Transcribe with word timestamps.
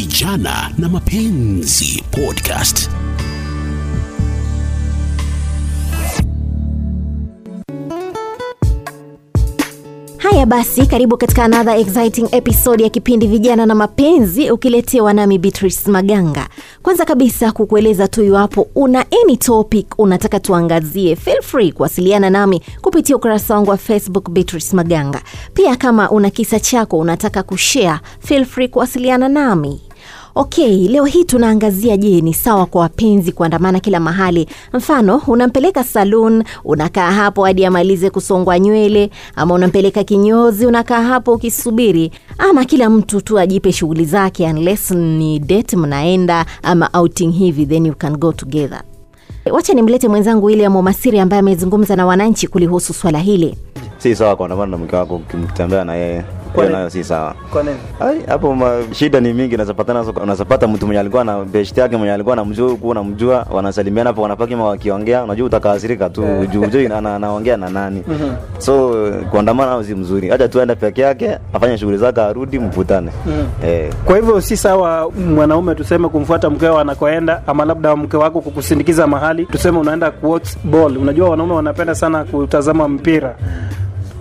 Vijana 0.00 0.70
na 0.78 0.88
Mapenzi 0.88 2.02
Podcast. 2.10 2.90
Haya 10.18 10.46
basi, 10.46 10.86
karibu 10.86 11.16
katika 11.16 11.44
another 11.44 11.76
exciting 11.80 12.28
episode 12.32 12.82
ya 12.84 12.90
kipindi 12.90 13.26
Vijana 13.26 13.66
na 13.66 13.74
Mapenzi, 13.74 14.50
ukiletewa 14.50 15.12
nami 15.12 15.38
Beatrice 15.38 15.90
Maganga. 15.90 16.48
Kwanza 16.82 17.04
kabisa 17.04 17.52
kukueleza 17.52 18.08
tu, 18.08 18.24
iwapo 18.24 18.68
una 18.74 19.04
any 19.24 19.36
topic 19.36 19.86
unataka 19.98 20.40
tuangazie, 20.40 21.16
feel 21.16 21.42
free 21.42 21.72
kuwasiliana 21.72 22.30
nami 22.30 22.62
kupitia 22.82 23.16
ukurasa 23.16 23.54
wangu 23.54 23.70
wa 23.70 23.76
Facebook 23.76 24.30
Beatrice 24.30 24.76
Maganga. 24.76 25.22
Pia 25.54 25.76
kama 25.76 26.10
una 26.10 26.30
kisa 26.30 26.60
chako 26.60 26.98
unataka 26.98 27.42
kushare, 27.42 28.00
feel 28.20 28.44
free 28.44 28.68
kuwasiliana 28.68 29.28
nami. 29.28 29.80
Okay, 30.38 30.88
leo 30.88 31.04
hii 31.04 31.24
tunaangazia, 31.24 31.96
je, 31.96 32.20
ni 32.20 32.34
sawa 32.34 32.66
kwa 32.66 32.80
wapenzi 32.80 33.32
kuandamana 33.32 33.80
kila 33.80 34.00
mahali? 34.00 34.48
Mfano, 34.72 35.22
unampeleka 35.26 35.84
salon, 35.84 36.44
unakaa 36.64 37.10
hapo 37.10 37.44
hadi 37.44 37.64
amalize 37.64 38.10
kusongwa 38.10 38.58
nywele, 38.58 39.10
ama 39.36 39.54
unampeleka 39.54 40.04
kinyozi, 40.04 40.66
unakaa 40.66 41.02
hapo 41.02 41.32
ukisubiri, 41.32 42.10
ama 42.38 42.64
kila 42.64 42.90
mtu 42.90 43.20
tu 43.20 43.38
ajipe 43.38 43.72
shughuli 43.72 44.04
zake, 44.04 44.44
unless 44.46 44.90
ni 44.90 45.38
date 45.38 45.76
mnaenda 45.76 46.46
ama 46.62 46.90
outing 46.94 47.30
hivi, 47.32 47.66
then 47.66 47.86
you 47.86 47.94
can 47.94 48.16
go 48.16 48.32
together. 48.32 48.82
Wacha 49.52 49.74
nimlete 49.74 50.08
mwenzangu 50.08 50.46
William 50.46 50.76
Omasiri 50.76 51.18
ambaye 51.20 51.40
amezungumza 51.40 51.96
na 51.96 52.06
wananchi 52.06 52.48
kulihusu 52.48 52.94
swala 52.94 53.18
hili. 53.18 53.56
si 53.98 54.14
sawa 54.16 54.36
kuandamana 54.36 54.70
na 54.70 54.84
mke 54.84 54.96
wako 54.96 55.16
ukimtembea 55.16 55.84
na 55.84 55.94
yeye 55.94 56.24
hiyo 56.64 56.76
nayo 56.76 56.90
si 56.90 57.04
sawa. 57.04 57.34
Kwa 57.52 57.62
nini? 57.62 57.76
Ai, 58.00 58.20
hapo 58.28 58.56
shida 58.92 59.20
ni 59.20 59.32
mingi 59.32 59.54
unazapatana 59.54 60.02
unazapata 60.22 60.66
mtu 60.68 60.86
mwenye 60.86 61.00
alikuwa 61.00 61.24
na 61.24 61.44
best 61.44 61.78
yake 61.78 61.96
mwenye 61.96 62.12
alikuwa 62.12 62.32
anamjua 62.32 62.70
huko 62.70 62.88
unamjua 62.88 63.46
wanasalimiana 63.50 64.10
hapo 64.10 64.22
wanapaki 64.22 64.54
wakiongea 64.54 65.24
unajua 65.24 65.46
utakaathirika 65.46 66.10
tu 66.10 66.24
juu 66.52 66.60
hujui 66.62 66.86
ana- 66.86 67.16
anaongea 67.16 67.56
na 67.56 67.68
nani. 67.70 68.02
So 68.58 68.94
kuandamana 69.30 69.70
nao 69.70 69.84
si 69.84 69.94
mzuri. 69.94 70.30
Acha 70.30 70.48
tuende 70.48 70.74
peke 70.74 71.02
yake 71.02 71.38
afanye 71.52 71.78
shughuli 71.78 71.98
zake 71.98 72.20
arudi 72.20 72.58
mvutane. 72.58 73.10
Eh. 73.64 73.92
Kwa 74.04 74.16
hivyo 74.16 74.40
si 74.40 74.56
sawa 74.56 75.10
mwanaume 75.10 75.74
tuseme 75.74 76.08
kumfuata 76.08 76.50
mkeo 76.50 76.78
anakoenda, 76.78 77.42
ama 77.46 77.64
labda 77.64 77.96
mke 77.96 78.16
wako 78.16 78.40
kukusindikiza 78.40 79.06
mahali, 79.06 79.46
tuseme 79.46 79.78
unaenda 79.78 80.10
kuwatch 80.10 80.48
ball. 80.64 80.96
Unajua 80.98 81.30
wanaume 81.30 81.52
wanapenda 81.54 81.94
sana 81.94 82.24
kutazama 82.24 82.88
mpira, 82.88 83.36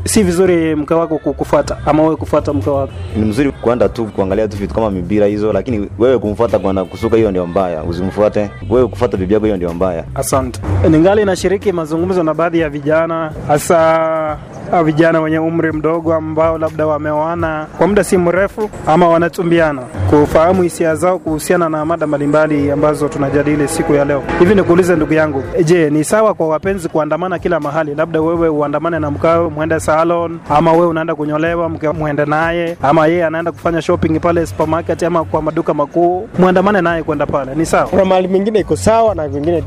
si 0.08 0.23
vizuri 0.23 0.75
mke 0.75 0.94
wako 0.94 1.17
kukufuata 1.17 1.78
ama 1.86 2.03
wewe 2.03 2.16
kufuata 2.16 2.53
mke 2.53 2.70
wako. 2.70 2.94
ni 3.16 3.25
mzuri 3.25 3.52
kwenda 3.52 3.89
tu 3.89 4.06
kuangalia 4.06 4.48
tu 4.48 4.58
vitu 4.58 4.73
kama 4.75 4.92
mipira 4.92 5.25
hizo 5.28 5.53
lakini 5.53 5.89
wewe 6.00 6.17
kumfuata 6.20 6.59
kwenda 6.59 6.86
kusuka 6.86 7.17
hiyo 7.17 7.31
ndio 7.31 7.48
mbaya 7.48 7.84
usimfuate 7.84 8.50
wewe 8.70 8.88
kufuata 8.88 9.17
bibi 9.17 9.33
yako 9.33 9.45
hiyo 9.45 9.58
ndio 9.58 9.73
mbaya 9.73 10.03
Asante. 10.16 10.59
Ningali 10.89 11.22
inashiriki 11.22 11.72
mazungumzo 11.72 12.23
na 12.23 12.33
baadhi 12.33 12.59
ya 12.59 12.70
vijana, 12.70 13.31
hasa 13.48 14.38
ah, 14.73 14.83
vijana 14.83 15.22
wenye 15.22 15.39
umri 15.39 15.72
mdogo 15.72 16.14
ambao 16.14 16.58
labda 16.58 16.88
wameoana 16.88 17.67
kwa 17.78 17.88
muda 17.88 18.03
si 18.03 18.17
mrefu 18.17 18.70
ama 18.88 19.08
wanatumbiana, 19.09 19.81
kufahamu 20.09 20.61
hisia 20.64 20.95
zao 20.95 21.20
kuhusiana 21.20 21.70
na 21.70 21.86
mada 21.86 22.08
mbalimbali 22.08 22.72
ambazo 22.72 23.08
tunajadili 23.08 23.67
siku 23.67 23.94
ya 23.94 24.06
leo. 24.06 24.23
Hivi 24.39 24.56
nikuulize 24.56 24.95
ndugu 24.95 25.14
yangu, 25.14 25.44
je, 25.64 25.89
ni 25.89 26.03
sawa 26.03 26.34
kwa 26.34 26.48
wapenzi 26.48 26.89
kuandamana 26.89 27.39
kila 27.39 27.59
mahali? 27.59 27.95
Labda 27.95 28.22
wewe 28.22 28.50
uandamane 28.50 29.00
na 29.00 29.11
mkao 29.11 29.50
mwende 29.50 29.80
salon, 29.80 30.39
ama 30.50 30.72
wewe 30.73 30.88
unaenda 30.88 31.16
kunyolewa 31.16 31.70
mke 31.70 31.89
mwende 31.89 32.26
naye, 32.26 32.78
ama 32.81 33.08
yeye 33.08 33.26
anaenda 33.26 33.52
kufanya 33.52 33.81
shopping 33.81 34.20
pale 34.20 34.45
supermarket 34.45 35.03
ama 35.03 35.23
kwa 35.23 35.42
maduka 35.42 35.73
makuu, 35.73 36.28
mwandamane 36.39 36.81
naye 36.81 37.03
kwenda 37.03 37.26
pale, 37.26 37.56
ni 37.56 37.66
sawa? 37.66 37.88
kuna 37.88 38.06
mahali 38.06 38.28
mengine 38.28 38.59
iko 38.59 38.76
sawa 38.76 39.16
na 39.16 39.28
vingine 39.28 39.64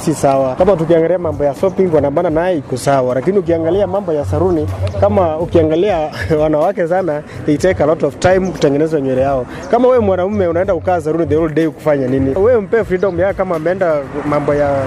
si 0.00 0.14
sawa. 0.14 0.54
Kama 0.54 0.76
tukiangalia 0.76 1.18
mambo 1.18 1.44
ya 1.44 1.54
shopping 1.54 1.88
kuandamana 1.88 2.30
naye 2.30 2.56
iko 2.58 2.76
sawa, 2.76 3.14
lakini 3.14 3.38
ukiangalia 3.38 3.86
mambo 3.86 4.12
ya 4.12 4.24
saruni, 4.24 4.68
kama 5.00 5.36
ukiangalia 5.38 6.10
wanawake 6.42 6.88
sana, 6.88 7.22
they 7.46 7.56
take 7.56 7.82
a 7.82 7.86
lot 7.86 8.06
of 8.06 8.18
time 8.18 8.40
kutengeneza 8.50 9.00
nywele 9.00 9.20
yao. 9.22 9.46
Kama 9.70 9.77
wewe 9.86 9.98
mwanaume 9.98 10.46
unaenda 10.48 10.74
kukaa 10.74 11.00
saruni 11.00 11.26
the 11.26 11.36
whole 11.36 11.54
day 11.54 11.68
kufanya 11.68 12.06
nini? 12.06 12.34
Wewe 12.38 12.60
mpe 12.60 12.84
freedom 12.84 13.20
yake, 13.20 13.34
kama 13.36 13.56
ameenda 13.56 13.96
mambo 14.28 14.54
ya 14.54 14.82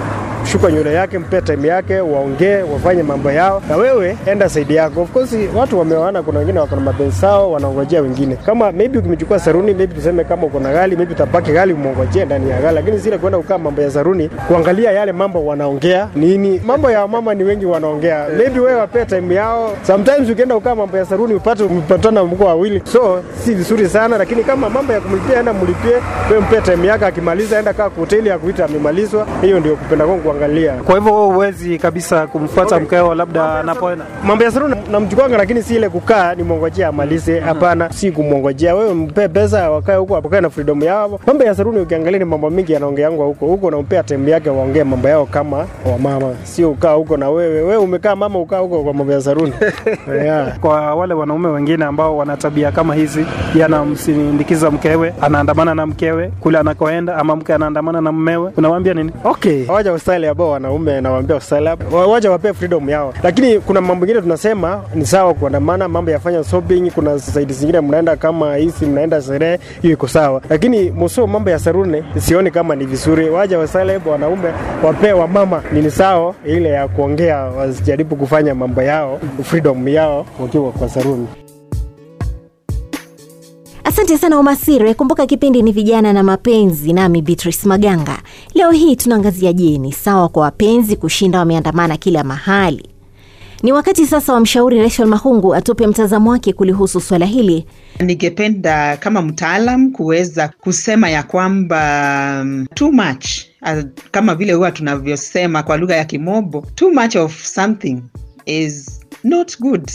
shuka 0.46 0.72
nywele 0.72 0.94
yake, 0.94 1.20
mpe 1.20 1.42
time 1.42 1.68
yake, 1.68 2.00
waongee, 2.00 2.62
wafanye 2.74 3.04
mambo 3.04 3.32
yao, 3.32 3.62
na 3.70 3.78
wewe 3.78 4.18
enda 4.26 4.50
saidi 4.50 4.76
yako. 4.76 5.02
Of 5.02 5.12
course 5.12 5.36
watu 5.56 5.80
wameoana, 5.80 6.24
kuna 6.24 6.40
wengine 6.40 6.60
wako 6.60 6.76
na 6.76 6.82
mapenzi 6.82 7.16
sao, 7.18 7.52
wanaongojea 7.52 8.02
wengine. 8.02 8.36
Kama 8.36 8.72
maybe 8.72 8.98
ukimchukua 9.00 9.40
saruni, 9.40 9.74
maybe 9.74 9.94
tuseme 9.96 10.24
kama 10.24 10.44
uko 10.46 10.60
na 10.60 10.72
gari, 10.74 10.96
maybe 10.96 11.14
utabaki 11.14 11.52
gari 11.52 11.74
umongojee 11.74 12.26
ndani 12.26 12.50
ya 12.50 12.62
gari, 12.62 12.76
lakini 12.76 12.98
zile 12.98 13.18
kwenda 13.18 13.38
kukaa 13.38 13.58
mambo 13.58 13.82
ya 13.82 13.92
saruni, 13.92 14.30
kuangalia 14.48 14.92
yale 14.92 15.12
mambo 15.12 15.46
wanaongea 15.46 16.08
nini. 16.16 16.62
Mambo 16.66 16.92
ya 16.92 17.08
mama 17.08 17.34
ni 17.34 17.44
wengi 17.44 17.66
wanaongea, 17.66 18.26
maybe 18.38 18.60
wewe 18.60 18.80
wapee 18.80 19.06
time 19.06 19.36
yao. 19.36 19.72
Sometimes 19.88 20.30
ukienda 20.30 20.56
kukaa 20.56 20.76
mambo 20.76 20.98
ya 20.98 21.06
saruni 21.06 21.34
upate 21.34 21.64
umepatana 21.64 22.24
mko 22.24 22.46
wawili, 22.46 22.82
so 22.92 23.24
si 23.46 23.54
vizuri 23.54 23.90
sana, 23.90 24.18
lakini 24.18 24.44
kama 24.44 24.70
mambo 24.70 24.94
ya 24.94 25.02
kumlipia, 25.02 25.40
enda 25.40 25.54
mlipie, 25.54 25.94
wewe 26.30 26.42
mpe 26.42 26.62
time 26.62 26.88
yake, 26.88 27.06
akimaliza 27.06 27.60
enda 27.60 27.74
kaa 27.74 27.90
kwa 27.90 28.00
hoteli 28.00 28.30
ya 28.30 28.40
amemalizwa. 28.66 29.28
Hiyo 29.42 29.60
ndio 29.60 29.76
kupenda 29.76 30.06
kwangu 30.06 30.31
kuangalia 30.32 30.74
Kwa 30.74 30.96
hivyo 30.96 31.12
huwezi 31.14 31.78
kabisa 31.78 32.28
kumfuata 32.28 32.80
mkeo 32.80 33.16
labda 33.16 33.60
anapoenda. 33.60 34.06
mambo 34.26 34.44
ya 34.44 34.52
saruni 34.52 34.76
namchukuanga, 34.92 35.38
lakini 35.38 35.64
si 35.64 35.76
ile 35.76 35.90
kukaa 35.90 36.36
ni 36.36 36.44
mwongojea 36.44 36.88
amalize. 36.88 37.40
Hapana, 37.40 37.90
si 37.94 38.12
kumwongojea. 38.12 38.76
Wewe 38.76 38.94
mpe 38.94 39.28
pesa, 39.28 39.72
wakae 39.72 39.96
huko, 39.96 40.14
wakae 40.14 40.42
na 40.42 40.50
freedom 40.50 40.84
yao. 40.84 41.20
Mambo 41.28 41.44
ya 41.44 41.56
saruni 41.56 41.80
ukiangalia 41.80 42.20
ni 42.20 42.26
mambo 42.26 42.50
mingi 42.50 42.74
yanaongeangwa 42.74 43.26
huko 43.26 43.46
huko, 43.46 43.68
unampea 43.68 44.04
time 44.04 44.32
yake 44.32 44.50
waongee 44.50 44.84
mambo 44.84 45.08
yao 45.10 45.26
kama 45.26 45.68
wamama, 45.92 46.34
sio 46.44 46.72
ukaa 46.72 46.94
huko 46.94 47.18
na 47.18 47.30
wewe 47.30 47.62
wewe 47.62 47.78
umekaa 47.78 48.16
mama, 48.16 48.40
ukaa 48.40 48.60
huko 48.60 48.84
kwa 48.84 48.94
mambo 48.94 49.14
ya 49.14 49.22
saruni 49.22 49.54
yeah. 50.26 50.60
Kwa 50.60 50.96
wale 50.96 51.14
wanaume 51.14 51.48
wengine 51.50 51.86
ambao 51.86 52.18
wana 52.18 52.38
tabia 52.38 52.72
kama 52.72 52.96
hizi, 52.96 53.26
yanamsindikiza 53.56 54.72
mkewe, 54.72 55.14
anaandamana 55.22 55.76
na 55.76 55.86
mkewe 55.86 56.32
kule 56.40 56.58
anakoenda, 56.58 57.16
ama 57.18 57.36
mke 57.36 57.54
anaandamana 57.54 58.02
na 58.02 58.12
mmewe, 58.12 58.52
unawaambia 58.58 58.94
nini? 58.94 59.12
Okay, 59.24 59.66
hawaja 59.66 59.94
ustaili 59.94 60.21
ambao 60.28 60.50
wanaume 60.50 61.02
nawaambia 61.02 61.36
ustaili 61.36 61.70
wa- 61.92 62.08
waja 62.08 62.32
wapee 62.32 62.54
freedom 62.54 62.90
yao, 62.90 63.14
lakini 63.24 63.60
kuna 63.60 63.82
mambo 63.82 64.06
ingine 64.06 64.22
tunasema 64.22 64.82
ni 64.96 65.06
sawa 65.06 65.34
kuandamana, 65.34 65.88
mambo 65.88 66.12
yafanya 66.12 66.44
shopping. 66.44 66.92
Kuna 66.92 67.18
zaidi 67.18 67.54
zingine 67.54 67.82
mnaenda 67.82 68.16
kama 68.16 68.56
hizi, 68.56 68.86
mnaenda 68.86 69.22
sherehe, 69.22 69.60
hiyo 69.82 69.94
iko 69.94 70.08
sawa, 70.08 70.42
lakini 70.50 70.92
msio 70.92 71.28
mambo 71.28 71.50
ya 71.50 71.60
saruni, 71.60 72.04
sioni 72.18 72.52
kama 72.52 72.76
ni 72.76 72.86
vizuri. 72.86 73.30
Waja 73.30 73.60
ustaili 73.60 74.00
wanaume 74.06 74.50
wapee 74.84 75.12
wamama 75.12 75.62
ni 75.74 75.92
sawa, 75.92 76.34
ile 76.46 76.70
ya 76.70 76.88
kuongea, 76.88 77.38
wasijaribu 77.38 78.16
kufanya 78.16 78.56
mambo 78.56 78.82
yao 78.82 79.20
freedom 79.44 79.88
yao 79.88 80.26
wakiwa 80.40 80.72
kwa 80.72 80.90
saruni. 80.90 81.28
Asante 84.02 84.18
sana 84.18 84.38
Omasire. 84.40 84.94
Kumbuka 84.94 85.26
kipindi 85.26 85.62
ni 85.62 85.72
vijana 85.72 86.14
na 86.14 86.24
mapenzi, 86.24 86.94
nami 86.94 87.22
Beatrice 87.22 87.68
Maganga. 87.68 88.18
Leo 88.54 88.72
hii 88.72 88.96
tunaangazia, 88.96 89.54
je, 89.54 89.78
ni 89.78 89.92
sawa 89.94 90.30
kwa 90.30 90.44
wapenzi 90.44 90.96
kushinda 90.96 91.40
wameandamana 91.40 91.98
kila 91.98 92.24
mahali? 92.24 92.90
Ni 93.64 93.72
wakati 93.72 94.06
sasa 94.06 94.34
wa 94.34 94.40
mshauri 94.40 94.80
Rachel 94.82 95.06
Mahungu 95.06 95.56
atupe 95.56 95.88
mtazamo 95.88 96.30
wake 96.32 96.54
kulihusu 96.54 97.02
swala 97.02 97.26
hili. 97.26 97.66
Ningependa 98.00 98.98
kama 98.98 99.22
mtaalam 99.22 99.92
kuweza 99.92 100.48
kusema 100.62 101.10
ya 101.10 101.24
kwamba 101.24 102.40
um, 102.42 102.66
too 102.74 102.92
much 102.92 103.26
kama 104.12 104.36
vile 104.36 104.54
huwa 104.54 104.72
tunavyosema 104.72 105.64
kwa 105.64 105.78
lugha 105.78 105.96
ya 105.96 106.06
kimombo, 106.06 106.66
too 106.76 106.92
much 106.92 107.16
of 107.16 107.44
something 107.46 108.02
is 108.46 109.00
not 109.24 109.60
good 109.60 109.92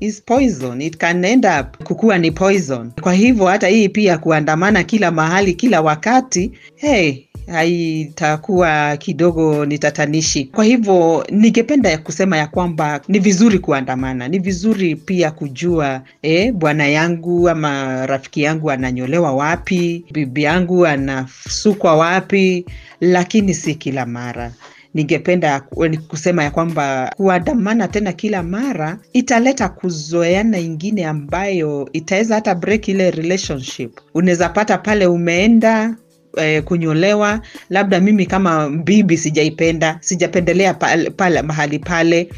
is 0.00 0.20
poison. 0.22 0.80
It 0.80 0.98
can 0.98 1.24
end 1.24 1.44
up 1.46 1.76
kukuwa 1.84 2.18
ni 2.18 2.30
poison. 2.30 2.90
Kwa 3.00 3.12
hivyo 3.14 3.46
hata 3.46 3.68
hii 3.68 3.88
pia 3.88 4.18
kuandamana 4.18 4.82
kila 4.84 5.10
mahali 5.10 5.54
kila 5.54 5.80
wakati 5.80 6.52
hey, 6.76 7.14
haitakuwa 7.46 8.96
kidogo 8.96 9.66
ni 9.66 9.78
tatanishi 9.78 10.44
kwa 10.44 10.64
hivyo 10.64 11.26
ningependa 11.30 11.98
kusema 11.98 12.36
ya 12.36 12.46
kwamba 12.46 13.00
ni 13.08 13.18
vizuri 13.18 13.58
kuandamana. 13.58 14.28
Ni 14.28 14.38
vizuri 14.38 14.96
pia 14.96 15.30
kujua 15.30 16.02
eh, 16.22 16.52
bwana 16.52 16.86
yangu 16.88 17.48
ama 17.48 18.06
rafiki 18.06 18.42
yangu 18.42 18.70
ananyolewa 18.70 19.32
wapi 19.32 20.04
bibi 20.12 20.42
yangu 20.42 20.86
anasukwa 20.86 21.96
wapi 21.96 22.66
lakini 23.00 23.54
si 23.54 23.74
kila 23.74 24.06
mara 24.06 24.52
ningependa 24.94 25.60
kusema 26.08 26.44
ya 26.44 26.50
kwamba 26.50 27.12
kuandamana 27.16 27.88
tena 27.88 28.12
kila 28.12 28.42
mara 28.42 28.98
italeta 29.12 29.68
kuzoeana 29.68 30.58
ingine 30.58 31.04
ambayo 31.06 31.88
itaweza 31.92 32.34
hata 32.34 32.54
break 32.54 32.88
ile 32.88 33.10
relationship. 33.10 34.00
Unaweza 34.14 34.48
pata 34.48 34.78
pale 34.78 35.06
umeenda 35.06 35.96
eh, 36.36 36.62
kunyolewa 36.62 37.40
labda 37.70 38.00
mimi 38.00 38.26
kama 38.26 38.70
bibi 38.70 39.16
sijaipenda 39.18 39.98
sijapendelea 40.00 40.74
pale, 40.74 41.10
pale 41.10 41.42
mahali 41.42 41.78
pale 41.78 42.28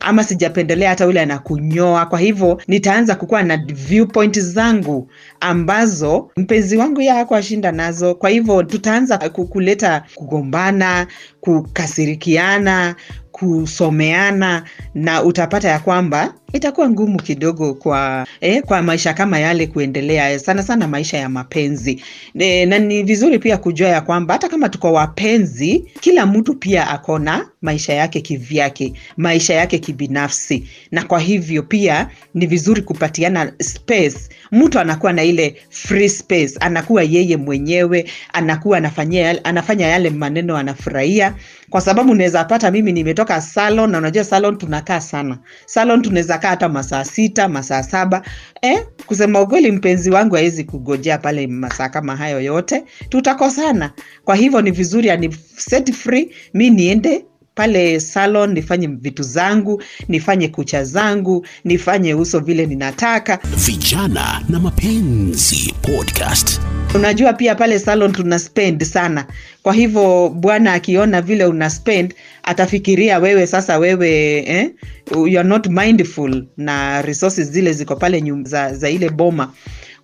ama 0.00 0.24
sijapendelea 0.24 0.88
hata 0.90 1.06
ule 1.06 1.20
anakunyoa. 1.20 2.06
Kwa 2.06 2.18
hivyo 2.18 2.60
nitaanza 2.68 3.14
kukuwa 3.14 3.42
na 3.42 3.56
viewpoint 3.56 4.40
zangu 4.40 5.10
ambazo 5.40 6.30
mpenzi 6.36 6.76
wangu 6.76 7.00
ya 7.00 7.14
hakuashinda 7.14 7.72
nazo. 7.72 8.14
Kwa 8.14 8.30
hivyo 8.30 8.62
tutaanza 8.62 9.18
kuleta 9.28 10.04
kugombana 10.14 11.06
kukasirikiana 11.40 12.94
kusomeana 13.32 14.64
na 14.94 15.22
utapata 15.22 15.68
ya 15.68 15.78
kwamba 15.78 16.34
itakuwa 16.52 16.90
ngumu 16.90 17.22
kidogo 17.22 17.74
kwa 17.74 18.26
eh, 18.40 18.62
kwa 18.62 18.82
maisha 18.82 19.14
kama 19.14 19.38
yale 19.38 19.66
kuendelea 19.66 20.38
sana 20.38 20.62
sana 20.62 20.88
maisha 20.88 21.18
ya 21.18 21.28
mapenzi. 21.28 22.02
Eh, 22.38 22.68
na 22.68 22.78
ni 22.78 23.02
vizuri 23.02 23.38
pia 23.38 23.56
kujua 23.56 23.88
ya 23.88 24.00
kwamba 24.00 24.34
hata 24.34 24.48
kama 24.48 24.68
tuko 24.68 24.92
wapenzi 24.92 25.84
kila 26.00 26.26
mtu 26.26 26.54
pia 26.54 26.88
akona 26.90 27.48
maisha 27.62 27.92
yake 27.92 28.20
kivyake 28.20 28.92
maisha 29.16 29.54
yake 29.54 29.78
kibinafsi. 29.78 30.68
Na 30.90 31.02
kwa 31.04 31.20
hivyo 31.20 31.62
pia 31.62 32.08
ni 32.34 32.46
vizuri 32.46 32.82
kupatiana 32.82 33.52
space. 33.62 34.28
Mtu 34.52 34.78
anakuwa 34.78 35.12
na 35.12 35.24
ile 35.24 35.56
free 35.70 36.08
space 36.08 36.56
anakuwa 36.60 37.02
yeye 37.02 37.36
mwenyewe 37.36 38.10
anakuwa 38.32 38.78
anafanyia 38.78 39.44
anafanya 39.44 39.86
yale 39.86 40.10
maneno 40.10 40.56
anafurahia. 40.56 41.34
Kwa 41.70 41.80
sababu 41.80 42.12
unaweza 42.12 42.44
pata 42.44 42.70
mimi 42.70 42.92
nimetoka 42.92 43.27
salon 43.40 43.90
na 43.90 43.98
unajua 43.98 44.24
salon 44.24 44.58
tunakaa 44.58 45.00
sana. 45.00 45.38
Salon 45.66 46.02
tunaweza 46.02 46.38
kaa 46.38 46.48
hata 46.48 46.68
masaa 46.68 47.04
sita 47.04 47.48
masaa 47.48 47.82
saba. 47.82 48.22
Eh, 48.62 48.84
kusema 49.06 49.40
ukweli 49.42 49.72
mpenzi 49.72 50.10
wangu 50.10 50.34
hawezi 50.34 50.64
kugojea 50.64 51.18
pale 51.18 51.46
masaa 51.46 51.88
kama 51.88 52.16
hayo 52.16 52.40
yote. 52.40 52.84
Tutakosana. 53.08 53.92
Kwa 54.24 54.36
hivyo 54.36 54.60
ni 54.60 54.70
vizuri 54.70 55.10
ani 55.10 55.36
set 55.56 55.92
free 55.92 56.30
mi 56.54 56.70
niende 56.70 57.24
pale 57.54 58.00
salon 58.00 58.52
nifanye 58.52 58.86
vitu 58.86 59.22
zangu 59.22 59.82
nifanye 60.08 60.48
kucha 60.48 60.84
zangu 60.84 61.46
nifanye 61.64 62.14
uso 62.14 62.40
vile 62.40 62.66
ninataka. 62.66 63.38
Vijana 63.56 64.42
na 64.48 64.60
Mapenzi 64.60 65.74
Podcast. 65.82 66.60
Unajua 66.94 67.32
pia 67.32 67.54
pale 67.54 67.78
salon 67.78 68.12
tuna 68.12 68.38
spend 68.38 68.84
sana. 68.84 69.26
Kwa 69.62 69.72
hivyo 69.74 70.28
bwana 70.28 70.72
akiona 70.72 71.22
vile 71.22 71.44
una 71.44 71.70
spend 71.70 72.14
atafikiria 72.42 73.18
wewe 73.18 73.46
sasa 73.46 73.78
wewe 73.78 74.10
eh, 74.38 74.70
you're 75.16 75.42
not 75.48 75.66
mindful 75.66 76.44
na 76.56 77.02
resources 77.02 77.50
zile 77.50 77.72
ziko 77.72 77.96
pale 77.96 78.22
nyum, 78.22 78.44
za, 78.44 78.74
za 78.74 78.90
ile 78.90 79.10
boma. 79.10 79.52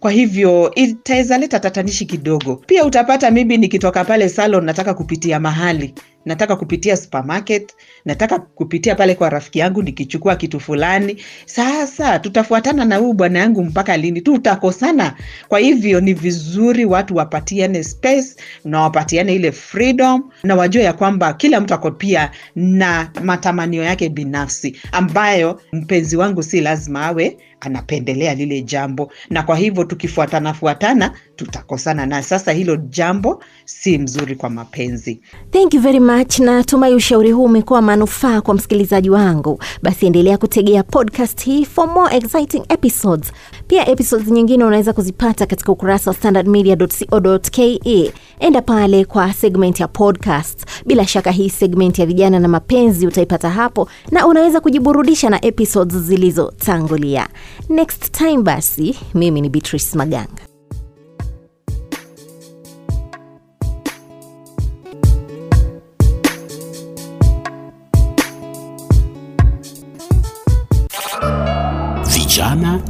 Kwa 0.01 0.11
hivyo 0.11 0.73
itaweza 0.75 1.39
leta 1.39 1.61
tatanishi 1.61 2.05
kidogo. 2.05 2.57
Pia 2.67 2.85
utapata 2.85 3.31
mimi 3.31 3.57
nikitoka 3.57 4.05
pale 4.05 4.29
salon 4.29 4.65
nataka 4.65 4.95
kupitia 4.95 5.41
mahali 5.41 5.95
nataka 6.25 6.57
kupitia 6.57 6.97
supermarket 6.97 7.75
nataka 8.05 8.39
kupitia 8.39 8.95
pale 8.95 9.15
kwa 9.15 9.31
rafiki 9.31 9.59
yangu 9.59 9.83
nikichukua 9.83 10.37
kitu 10.37 10.61
fulani. 10.61 11.17
Sasa 11.47 12.19
tutafuatana 12.19 12.85
na 12.85 12.97
huyu 12.97 13.13
bwana 13.13 13.39
yangu 13.39 13.65
mpaka 13.65 13.97
lini? 13.97 14.21
Tutakosana. 14.21 15.15
Kwa 15.49 15.59
hivyo 15.59 16.01
ni 16.01 16.15
vizuri 16.15 16.85
watu 16.85 17.17
wapatiane 17.17 17.85
space 17.85 18.37
na 18.65 18.81
wapatiane 18.81 19.35
ile 19.35 19.53
freedom 19.53 20.31
na 20.43 20.55
wajue 20.55 20.83
ya 20.83 20.93
kwamba 20.93 21.33
kila 21.33 21.61
mtu 21.61 21.75
ako 21.75 21.91
pia 21.91 22.31
na 22.57 23.11
matamanio 23.23 23.83
yake 23.83 24.09
binafsi 24.09 24.77
ambayo 24.93 25.61
mpenzi 25.73 26.17
wangu 26.17 26.43
si 26.43 26.61
lazima 26.61 27.05
awe 27.07 27.37
anapendelea 27.61 28.35
lile 28.35 28.63
jambo. 28.63 29.13
Na 29.31 29.43
kwa 29.43 29.57
hivyo 29.57 29.85
tukifuatana 29.85 30.55
fuatana 30.55 31.13
tutakosana 31.37 32.07
na 32.07 32.23
sasa. 32.23 32.53
Hilo 32.53 32.77
jambo 32.77 33.43
si 33.65 33.99
mzuri 33.99 34.37
kwa 34.37 34.51
mapenzi. 34.51 35.21
Thank 35.51 35.75
you 35.75 35.81
very 35.81 36.01
much 36.01 36.39
natumai 36.39 36.95
ushauri 36.95 37.33
huu 37.33 37.45
umekuwa 37.45 37.83
manufaa 37.83 38.41
kwa 38.41 38.55
msikilizaji 38.55 39.11
wangu. 39.11 39.63
Basi 39.83 40.07
endelea 40.07 40.39
kutegea 40.39 40.83
podcast 40.83 41.45
hii 41.45 41.65
for 41.65 41.89
more 41.89 42.17
exciting 42.17 42.63
episodes. 42.69 43.33
Pia 43.67 43.89
episodes 43.89 44.29
nyingine 44.29 44.65
unaweza 44.65 44.93
kuzipata 44.93 45.47
katika 45.47 45.73
ukurasa 45.73 46.11
wa 46.11 46.17
standardmedia.co.ke 46.17 48.13
enda 48.41 48.63
pale 48.63 49.05
kwa 49.05 49.33
segment 49.33 49.81
ya 49.81 49.89
podcast. 49.89 50.65
Bila 50.87 51.07
shaka 51.07 51.31
hii 51.31 51.51
segment 51.51 51.99
ya 51.99 52.07
vijana 52.07 52.41
na 52.41 52.49
mapenzi 52.49 53.07
utaipata 53.07 53.51
hapo 53.51 53.89
na 54.11 54.27
unaweza 54.27 54.61
kujiburudisha 54.61 55.31
na 55.31 55.45
episodes 55.45 55.97
zilizotangulia. 55.99 57.29
Next 57.69 58.11
time 58.13 58.43
basi 58.43 58.99
mimi 59.15 59.41
ni 59.41 59.49
beatrice 59.49 59.99
maganga 59.99 60.54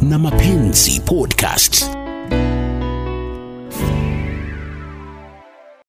na 0.04 0.18
Mapenzi 0.18 1.00
Podcast. 1.00 2.03